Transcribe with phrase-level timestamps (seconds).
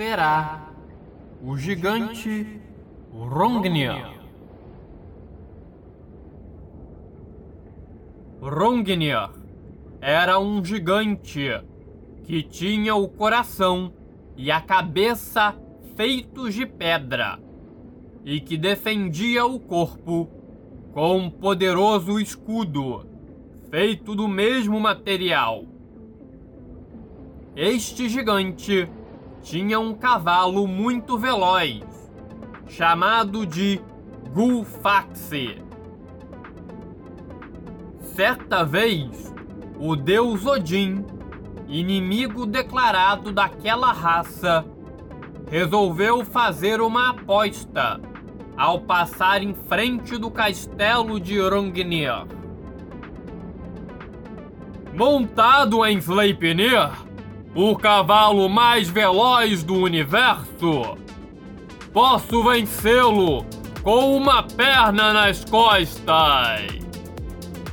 [0.00, 0.72] Será
[1.42, 2.58] o gigante
[3.12, 4.18] Rongnir.
[8.40, 9.28] Rongnir
[10.00, 11.50] era um gigante
[12.24, 13.92] que tinha o coração
[14.38, 15.54] e a cabeça
[15.94, 17.38] feitos de pedra
[18.24, 20.30] e que defendia o corpo
[20.94, 23.06] com um poderoso escudo
[23.70, 25.66] feito do mesmo material.
[27.54, 28.88] Este gigante
[29.42, 31.82] tinha um cavalo muito veloz,
[32.68, 33.80] chamado de
[34.32, 35.56] Gulfaxi.
[38.14, 39.34] Certa vez,
[39.78, 41.04] o deus Odin,
[41.68, 44.64] inimigo declarado daquela raça,
[45.50, 48.00] resolveu fazer uma aposta
[48.56, 52.26] ao passar em frente do castelo de Rongnir.
[54.92, 56.90] Montado em Sleipnir,
[57.54, 60.96] o cavalo mais veloz do universo.
[61.92, 63.44] Posso vencê-lo
[63.82, 66.66] com uma perna nas costas,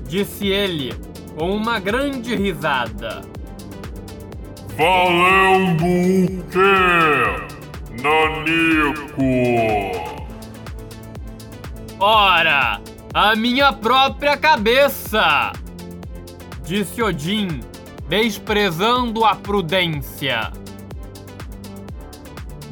[0.08, 0.94] disse ele
[1.38, 3.22] com uma grande risada.
[4.76, 7.38] Valendo o quê,
[8.02, 9.24] Nanico?
[12.00, 12.80] Ora,
[13.14, 15.52] a minha própria cabeça,
[16.64, 17.60] disse Odin
[18.08, 20.52] desprezando a prudência.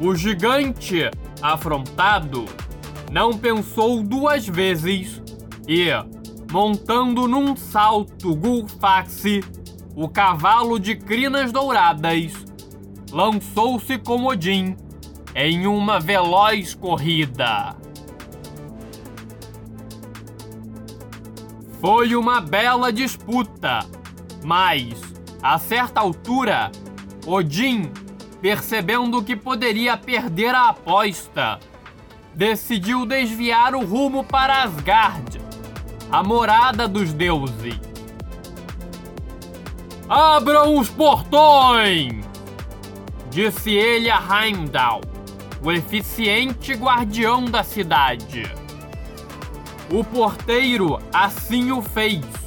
[0.00, 1.10] O gigante,
[1.42, 2.46] afrontado,
[3.10, 5.22] não pensou duas vezes
[5.68, 5.88] e,
[6.50, 9.42] montando num salto Gulfaxi,
[9.94, 12.32] o cavalo de crinas douradas,
[13.10, 14.76] lançou-se com Odin
[15.34, 17.76] em uma veloz corrida.
[21.80, 23.80] Foi uma bela disputa,
[24.42, 25.15] mas
[25.46, 26.72] a certa altura,
[27.24, 27.92] Odin,
[28.40, 31.60] percebendo que poderia perder a aposta,
[32.34, 35.40] decidiu desviar o rumo para Asgard,
[36.10, 37.78] a morada dos deuses.
[40.08, 42.24] Abram os portões!
[43.30, 45.00] Disse ele a Heimdall,
[45.62, 48.50] o eficiente guardião da cidade.
[49.92, 52.45] O porteiro assim o fez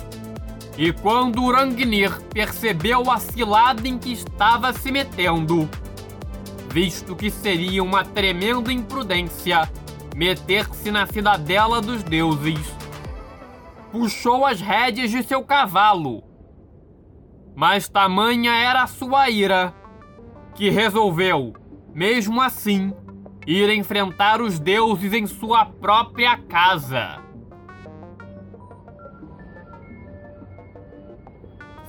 [0.80, 5.70] e quando Urangnir percebeu a cilada em que estava se metendo,
[6.72, 9.70] visto que seria uma tremenda imprudência
[10.16, 12.74] meter-se na cidadela dos deuses,
[13.92, 16.24] puxou as rédeas de seu cavalo.
[17.54, 19.76] Mas tamanha era a sua ira
[20.56, 21.56] que resolveu,
[21.94, 22.94] mesmo assim,
[23.46, 27.29] ir enfrentar os deuses em sua própria casa.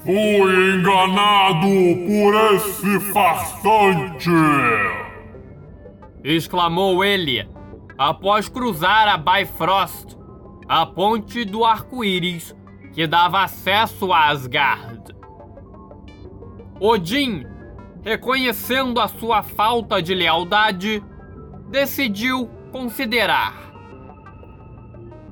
[0.04, 1.68] Fui enganado
[2.06, 4.30] por esse farsante!
[6.22, 7.48] exclamou ele
[7.96, 10.16] após cruzar a Bifrost,
[10.68, 12.54] a ponte do arco-íris
[12.92, 15.00] que dava acesso a Asgard.
[16.78, 17.46] Odin,
[18.02, 21.02] reconhecendo a sua falta de lealdade,
[21.68, 23.54] decidiu considerar.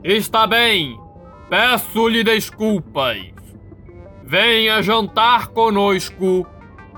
[0.04, 1.00] Está bem,
[1.48, 3.37] peço-lhe desculpas.
[4.30, 6.46] Venha jantar conosco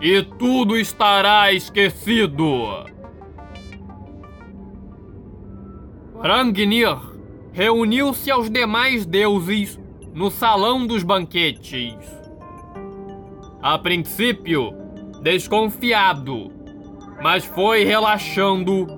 [0.01, 2.43] e tudo estará esquecido.
[6.21, 6.99] Rangnir
[7.53, 9.79] reuniu-se aos demais deuses
[10.13, 11.95] no salão dos banquetes.
[13.63, 14.75] A princípio,
[15.23, 16.51] desconfiado,
[17.23, 18.89] mas foi relaxando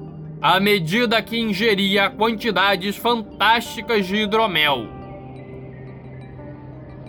[0.41, 5.02] à medida que ingeria quantidades fantásticas de hidromel.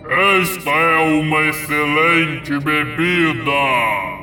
[0.08, 4.14] Esta é uma excelente bebida!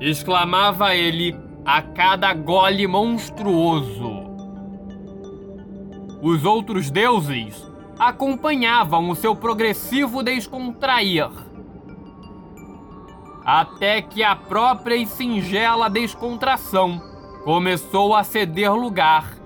[0.00, 1.34] exclamava ele
[1.64, 4.22] a cada gole monstruoso.
[6.20, 7.66] Os outros deuses
[7.98, 11.30] acompanhavam o seu progressivo descontrair.
[13.44, 17.00] Até que a própria e singela descontração
[17.44, 19.36] começou a ceder lugar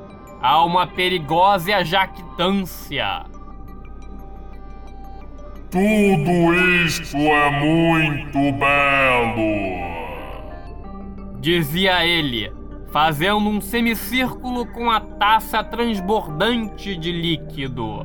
[0.40, 3.37] a uma perigosa jactância.
[5.70, 6.54] Tudo
[6.86, 9.78] isto é muito belo.
[11.40, 12.50] Dizia ele,
[12.90, 18.02] fazendo um semicírculo com a taça transbordante de líquido.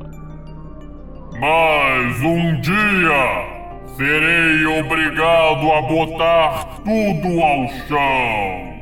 [1.40, 3.54] Mas um dia
[3.96, 8.73] serei obrigado a botar tudo ao chão.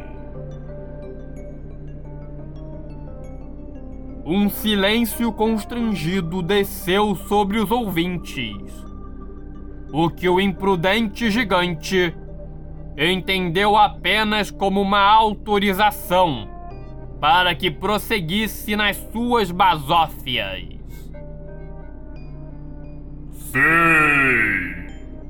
[4.34, 8.56] Um silêncio constrangido desceu sobre os ouvintes.
[9.92, 12.14] O que o imprudente gigante
[12.96, 16.48] entendeu apenas como uma autorização
[17.20, 20.80] para que prosseguisse nas suas basófias.
[23.32, 23.60] Sei,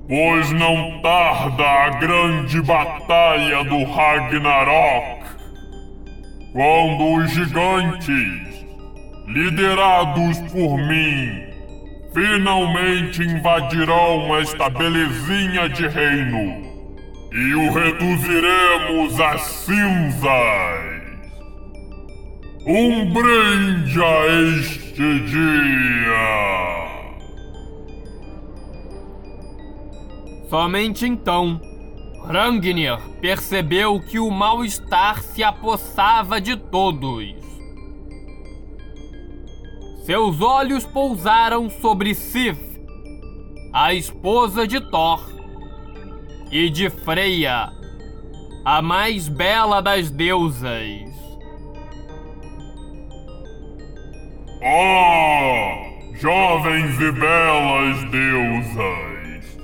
[0.07, 5.25] pois não tarda a grande batalha do Ragnarok,
[6.53, 8.52] quando os gigantes,
[9.27, 11.45] liderados por mim,
[12.13, 16.73] finalmente invadirão esta belezinha de reino
[17.33, 21.03] e o reduziremos a cinzas.
[22.67, 24.27] Um brinde a
[24.59, 26.53] este dia.
[30.49, 31.61] Somente então,
[32.25, 37.42] Rangnir percebeu que o mal-estar se apossava de todos.
[40.05, 42.59] Seus olhos pousaram sobre Sif,
[43.73, 45.25] a esposa de Thor,
[46.51, 47.71] e de Freya,
[48.65, 51.09] a mais bela das deusas.
[54.61, 59.57] Oh, jovens e belas deusas,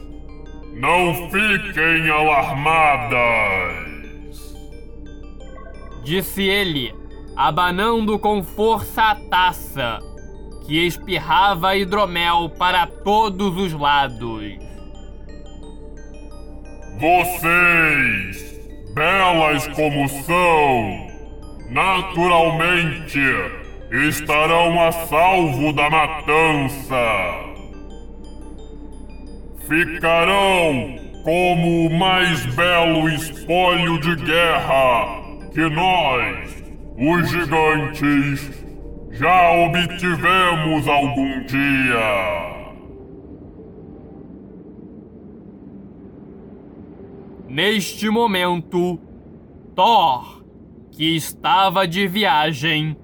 [0.74, 3.88] não fiquem alarmadas.
[6.04, 6.94] Disse ele,
[7.36, 10.07] abanando com força a taça,
[10.68, 14.58] que espirrava hidromel para todos os lados.
[17.00, 18.60] Vocês,
[18.94, 21.06] belas como são,
[21.70, 23.18] naturalmente
[23.90, 27.06] estarão a salvo da matança.
[29.66, 35.22] Ficarão como o mais belo espólio de guerra
[35.54, 36.62] que nós,
[36.98, 38.67] os gigantes,
[39.10, 42.48] já obtivemos algum dia.
[47.48, 48.98] Neste momento,
[49.74, 50.42] Thor,
[50.92, 52.96] que estava de viagem,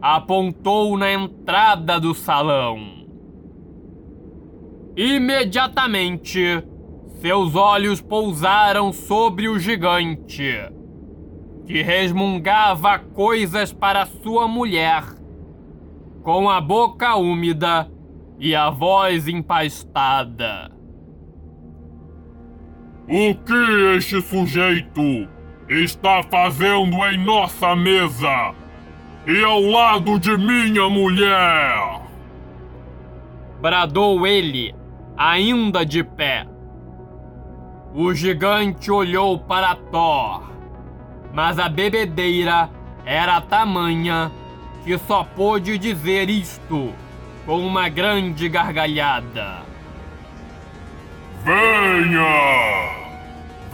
[0.00, 3.06] apontou na entrada do salão.
[4.96, 6.62] Imediatamente,
[7.20, 10.52] seus olhos pousaram sobre o gigante,
[11.66, 15.02] que resmungava coisas para sua mulher,
[16.24, 17.86] com a boca úmida
[18.38, 20.72] e a voz empastada.
[23.06, 25.28] O que este sujeito
[25.68, 28.54] está fazendo em nossa mesa
[29.26, 32.00] e ao lado de minha mulher?
[33.60, 34.74] Bradou ele,
[35.18, 36.46] ainda de pé.
[37.94, 40.42] O gigante olhou para Thor,
[41.34, 42.70] mas a bebedeira
[43.04, 44.32] era tamanha
[44.84, 46.92] que só pôde dizer isto
[47.46, 49.62] com uma grande gargalhada.
[51.42, 53.04] Venha!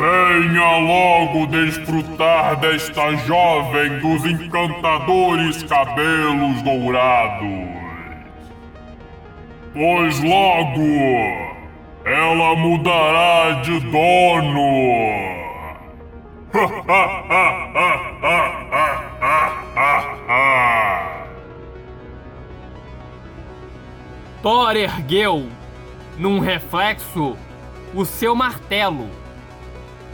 [0.00, 7.68] Venha logo desfrutar desta jovem dos encantadores cabelos dourados.
[9.74, 11.50] Pois logo
[12.06, 15.40] ela mudará de dono.
[24.42, 25.48] Thor ergueu,
[26.16, 27.36] num reflexo,
[27.94, 29.10] o seu martelo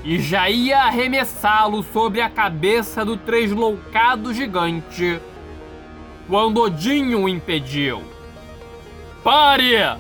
[0.03, 5.21] e já ia arremessá-lo sobre a cabeça do tresloucado gigante
[6.29, 8.03] quando Odin o impediu.
[9.23, 9.97] Pare!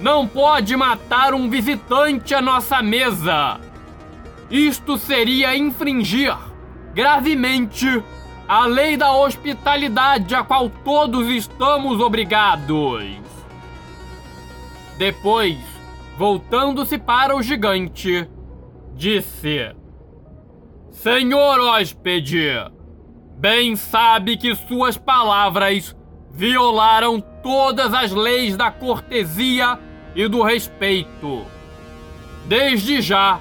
[0.00, 3.60] Não pode matar um visitante à nossa mesa!
[4.50, 6.34] Isto seria infringir
[6.94, 8.02] gravemente
[8.48, 13.29] a lei da hospitalidade a qual todos estamos obrigados.
[15.00, 15.56] Depois,
[16.18, 18.28] voltando-se para o gigante,
[18.94, 19.74] disse:
[20.90, 22.50] Senhor hóspede,
[23.38, 25.96] bem sabe que suas palavras
[26.30, 29.78] violaram todas as leis da cortesia
[30.14, 31.46] e do respeito.
[32.44, 33.40] Desde já,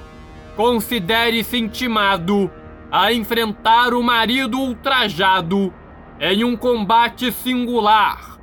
[0.55, 2.49] considere-se intimado
[2.89, 5.73] a enfrentar o marido ultrajado
[6.21, 8.39] em um combate singular,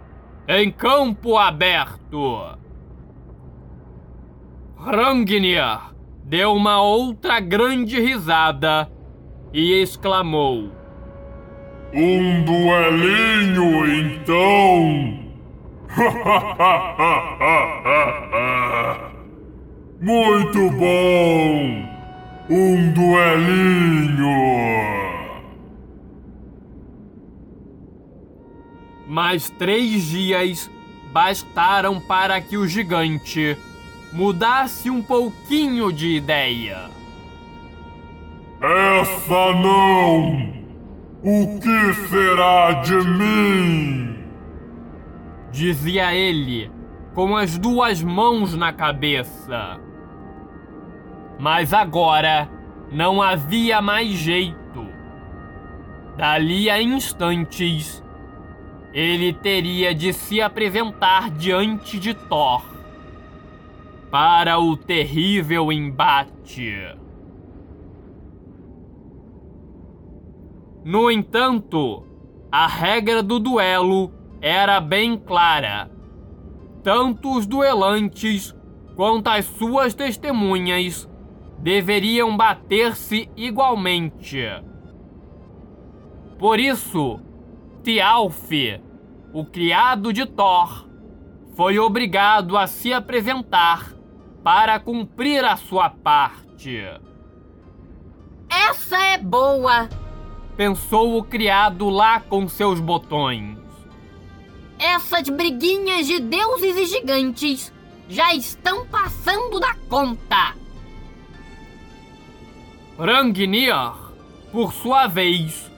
[0.46, 2.55] em campo aberto.
[4.86, 5.80] Hrungnir
[6.22, 8.88] deu uma outra grande risada
[9.52, 10.70] e exclamou:
[11.92, 15.26] Um duelinho, então!
[20.00, 21.84] Muito bom!
[22.48, 24.36] Um duelinho!
[29.08, 30.70] Mas três dias
[31.12, 33.58] bastaram para que o gigante
[34.16, 36.90] mudasse um pouquinho de ideia.
[38.62, 40.56] Essa não!
[41.22, 44.16] O que será de mim?
[45.52, 46.70] Dizia ele,
[47.14, 49.78] com as duas mãos na cabeça.
[51.38, 52.48] Mas agora
[52.90, 54.86] não havia mais jeito.
[56.16, 58.02] Dali a instantes,
[58.94, 62.75] ele teria de se apresentar diante de Thor
[64.10, 66.96] para o terrível embate.
[70.84, 72.04] No entanto,
[72.50, 75.90] a regra do duelo era bem clara.
[76.82, 78.54] Tanto os duelantes
[78.94, 81.10] quanto as suas testemunhas
[81.58, 84.44] deveriam bater-se igualmente.
[86.38, 87.18] Por isso,
[87.82, 88.50] Thialf,
[89.32, 90.86] o criado de Thor,
[91.56, 93.95] foi obrigado a se apresentar
[94.46, 96.80] para cumprir a sua parte.
[98.48, 99.88] Essa é boa,
[100.56, 103.58] pensou o criado lá com seus botões.
[104.78, 107.72] Essas briguinhas de deuses e gigantes
[108.08, 110.54] já estão passando da conta.
[112.96, 113.74] Rangnir,
[114.52, 115.68] por sua vez,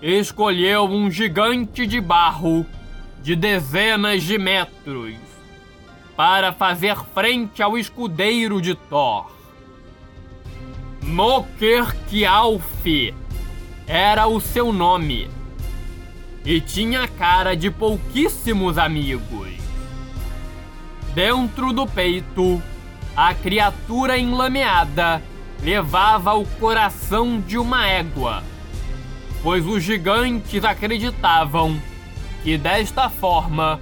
[0.00, 2.64] escolheu um gigante de barro
[3.20, 5.23] de dezenas de metros
[6.16, 9.30] para fazer frente ao escudeiro de Thor.
[11.02, 12.86] Mokerkialf
[13.86, 15.28] era o seu nome
[16.44, 19.48] e tinha cara de pouquíssimos amigos.
[21.14, 22.62] Dentro do peito,
[23.16, 25.22] a criatura enlameada
[25.62, 28.42] levava o coração de uma égua,
[29.42, 31.80] pois os gigantes acreditavam
[32.42, 33.80] que desta forma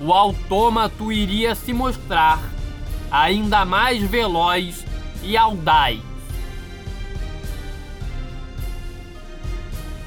[0.00, 2.40] o autômato iria se mostrar
[3.10, 4.86] ainda mais veloz
[5.22, 6.00] e audaz.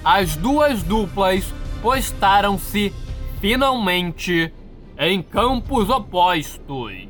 [0.04, 2.94] As duas duplas postaram-se
[3.40, 4.52] finalmente
[4.98, 7.08] em campos opostos.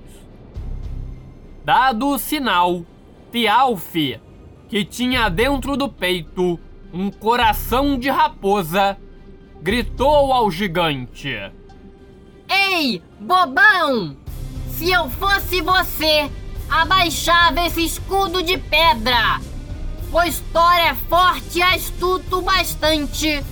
[1.64, 2.84] Dado o sinal,
[3.32, 3.96] Thialf,
[4.68, 6.60] que tinha dentro do peito
[6.94, 8.98] um coração de raposa,
[9.62, 11.36] gritou ao gigante.
[12.54, 14.16] Ei, bobão!
[14.78, 16.30] Se eu fosse você,
[16.70, 19.42] abaixava esse escudo de pedra,
[20.12, 23.44] pois Thor é forte e astuto bastante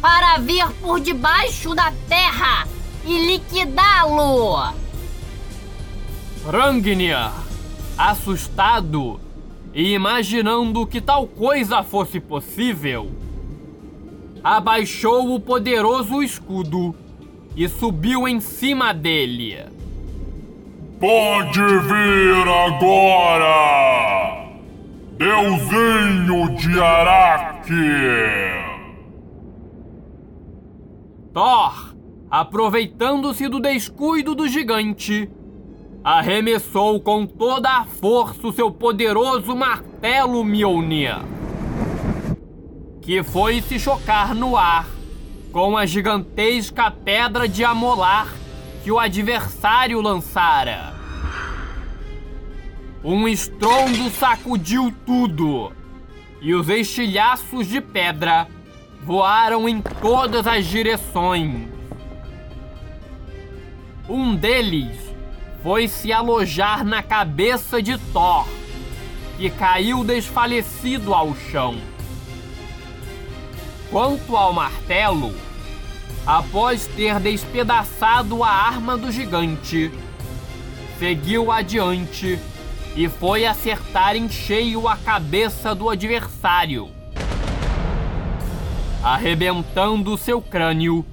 [0.00, 2.66] para vir por debaixo da terra
[3.04, 4.74] e liquidá-lo.
[6.50, 7.30] Rangnir,
[7.96, 9.20] assustado
[9.72, 13.12] e imaginando que tal coisa fosse possível,
[14.42, 16.94] abaixou o poderoso escudo
[17.56, 19.58] e subiu em cima dele.
[20.98, 23.54] Pode vir agora,
[25.16, 27.74] Deusinho de Araque!
[31.32, 31.94] Thor,
[32.30, 35.28] aproveitando-se do descuido do gigante,
[36.02, 41.18] arremessou com toda a força o seu poderoso martelo Mjolnir,
[43.00, 44.93] que foi se chocar no ar
[45.54, 48.26] com a gigantesca pedra de amolar
[48.82, 50.92] que o adversário lançara.
[53.04, 55.72] Um estrondo sacudiu tudo
[56.40, 58.48] e os estilhaços de pedra
[59.04, 61.68] voaram em todas as direções.
[64.08, 64.98] Um deles
[65.62, 68.44] foi se alojar na cabeça de Thor,
[69.36, 71.93] que caiu desfalecido ao chão.
[73.94, 75.32] Quanto ao martelo,
[76.26, 79.92] após ter despedaçado a arma do gigante,
[80.98, 82.40] seguiu adiante
[82.96, 86.90] e foi acertar em cheio a cabeça do adversário,
[89.00, 91.06] arrebentando seu crânio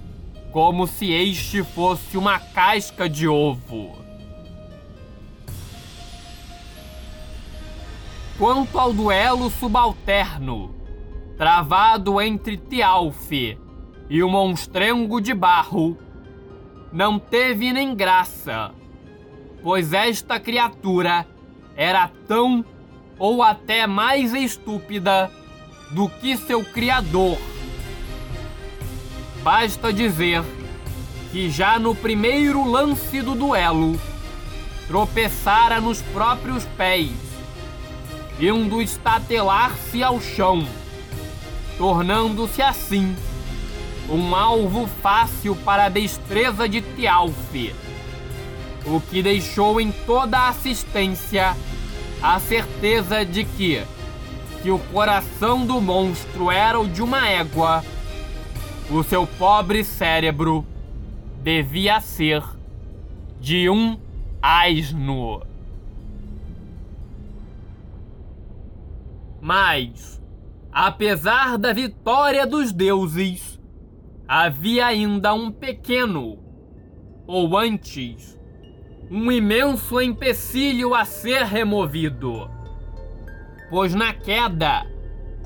[0.51, 3.95] como se este fosse uma casca de ovo.
[8.39, 10.80] Quanto ao duelo subalterno,
[11.41, 15.97] travado entre Thialf e o monstrengo de barro,
[16.93, 18.69] não teve nem graça,
[19.63, 21.25] pois esta criatura
[21.75, 22.63] era tão
[23.17, 25.31] ou até mais estúpida
[25.89, 27.39] do que seu criador.
[29.41, 30.43] Basta dizer
[31.31, 33.99] que já no primeiro lance do duelo
[34.87, 37.09] tropeçara nos próprios pés,
[38.39, 40.67] indo estatelar-se ao chão,
[41.81, 43.15] tornando-se assim
[44.07, 47.55] um alvo fácil para a destreza de Thialf,
[48.85, 51.57] o que deixou em toda a assistência
[52.21, 53.81] a certeza de que,
[54.61, 57.83] que o coração do monstro era o de uma égua,
[58.91, 60.63] o seu pobre cérebro
[61.41, 62.43] devia ser
[63.39, 63.97] de um
[64.39, 65.41] asno.
[69.41, 70.20] Mas,
[70.71, 73.59] apesar da vitória dos deuses,
[74.27, 76.39] havia ainda um pequeno,
[77.27, 78.39] ou antes,
[79.09, 82.49] um imenso empecilho a ser removido.
[83.69, 84.85] Pois na queda,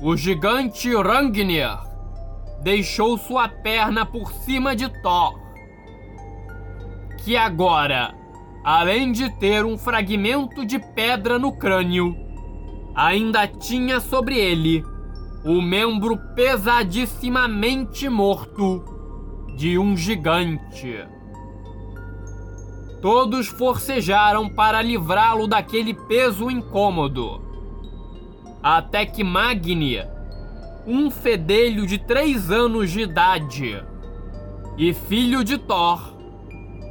[0.00, 1.76] o gigante Rangnir
[2.62, 5.40] deixou sua perna por cima de Thor,
[7.24, 8.14] que agora,
[8.62, 12.16] além de ter um fragmento de pedra no crânio,
[12.94, 14.84] ainda tinha sobre ele
[15.46, 18.82] o membro pesadissimamente morto
[19.54, 21.06] de um gigante.
[23.00, 27.40] Todos forcejaram para livrá-lo daquele peso incômodo.
[28.60, 29.98] Até que Magni,
[30.84, 33.80] um fedelho de três anos de idade
[34.76, 36.12] e filho de Thor,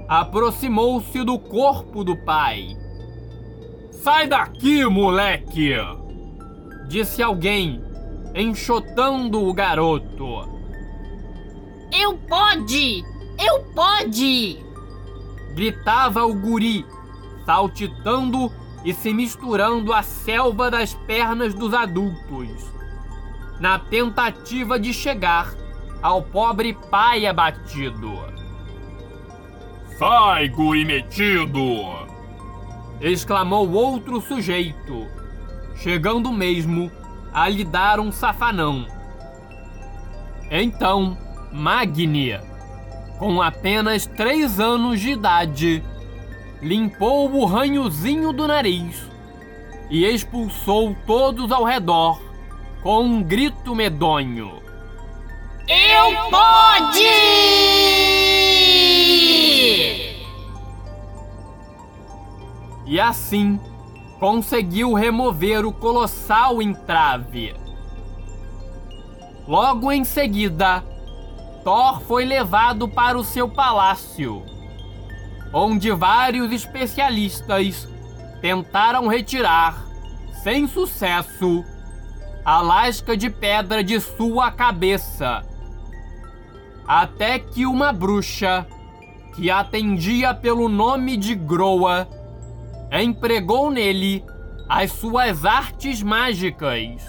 [0.08, 2.70] aproximou-se do corpo do pai.
[3.92, 5.74] Sai daqui, moleque!
[6.88, 7.85] Disse alguém,
[8.36, 10.50] enxotando o garoto.
[11.92, 13.04] Eu pode!
[13.40, 14.60] Eu pode!
[15.54, 16.86] gritava o guri,
[17.46, 18.52] saltitando
[18.84, 22.50] e se misturando à selva das pernas dos adultos,
[23.58, 25.56] na tentativa de chegar
[26.02, 28.12] ao pobre pai abatido.
[29.98, 32.06] Sai, guri metido!
[33.00, 35.08] exclamou outro sujeito,
[35.78, 36.92] chegando mesmo
[37.36, 38.88] a lhe dar um safanão.
[40.50, 41.16] Então,
[41.52, 42.34] Magni
[43.18, 45.84] com apenas três anos de idade,
[46.62, 49.10] limpou o ranhozinho do nariz
[49.90, 52.22] e expulsou todos ao redor
[52.82, 54.62] com um grito medonho.
[55.68, 57.04] Eu pode!
[62.86, 63.60] E assim
[64.20, 67.54] conseguiu remover o colossal entrave.
[69.48, 70.84] Logo em seguida,
[71.64, 74.44] Thor foi levado para o seu palácio,
[75.54, 77.88] onde vários especialistas
[78.42, 79.86] tentaram retirar,
[80.44, 81.64] sem sucesso,
[82.44, 85.44] a lasca de pedra de sua cabeça.
[86.88, 88.66] Até que uma bruxa,
[89.36, 92.08] que atendia pelo nome de Groa,
[92.92, 94.24] empregou nele
[94.68, 97.02] as suas artes mágicas,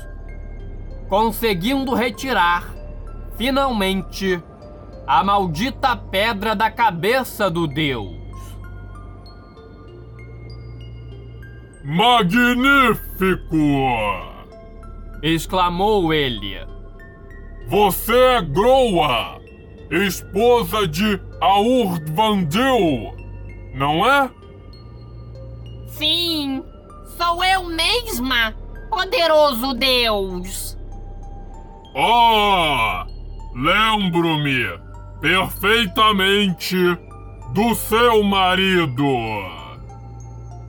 [1.09, 2.77] conseguindo retirar
[3.37, 4.43] finalmente,
[5.07, 8.17] a maldita pedra da cabeça do deus.
[11.85, 13.57] Magnífico!
[15.23, 16.59] exclamou ele.
[17.69, 19.41] Você é Groa,
[19.91, 23.15] esposa de Aurdvandil,
[23.75, 24.31] não é?
[25.97, 26.63] Sim,
[27.17, 28.55] sou eu mesma,
[28.91, 30.77] poderoso Deus.
[31.97, 33.07] Ah!
[33.55, 34.79] Lembro-me
[35.23, 36.77] perfeitamente
[37.55, 39.07] do seu marido.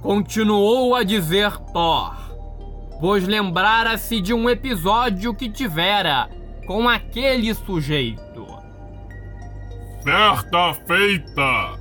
[0.01, 2.15] Continuou a dizer Thor,
[3.01, 6.29] pois lembrara-se de um episódio que tivera
[6.65, 8.47] com aquele sujeito.
[10.01, 11.77] Certa feita,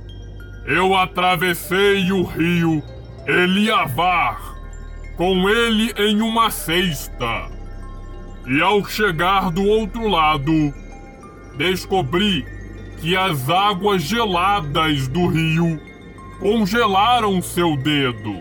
[0.65, 2.83] eu atravessei o rio
[3.27, 4.55] Eliavar
[5.17, 7.49] com ele em uma cesta.
[8.47, 10.73] E ao chegar do outro lado,
[11.57, 12.45] descobri
[13.01, 15.77] que as águas geladas do rio
[16.39, 18.39] congelaram seu dedo.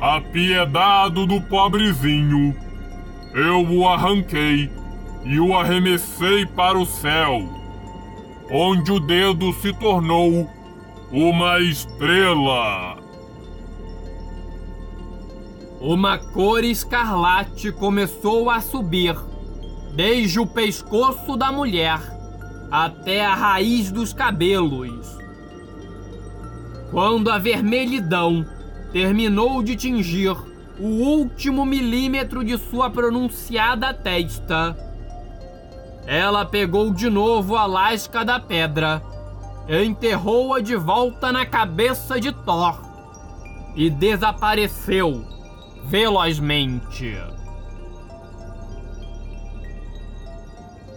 [0.00, 2.56] Apiedado do pobrezinho,
[3.34, 4.70] eu o arranquei
[5.24, 7.42] e o arremessei para o céu,
[8.50, 10.48] onde o dedo se tornou
[11.12, 13.09] uma estrela.
[15.80, 19.16] Uma cor escarlate começou a subir
[19.94, 21.98] desde o pescoço da mulher
[22.70, 25.18] até a raiz dos cabelos.
[26.90, 28.44] Quando a vermelhidão
[28.92, 30.36] terminou de tingir
[30.78, 34.76] o último milímetro de sua pronunciada testa,
[36.06, 39.02] ela pegou de novo a lasca da pedra,
[39.66, 42.78] enterrou-a de volta na cabeça de Thor
[43.74, 45.39] e desapareceu
[45.84, 47.16] velozmente.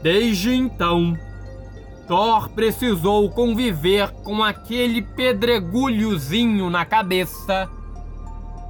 [0.01, 1.17] Desde então,
[2.07, 7.69] Thor precisou conviver com aquele pedregulhozinho na cabeça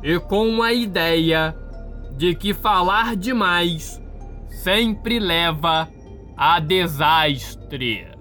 [0.03, 1.55] e com a ideia
[2.11, 3.99] de que falar demais
[4.49, 5.89] sempre leva
[6.37, 8.12] a desastre.